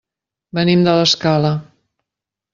[0.59, 1.53] Venim de l'Escala.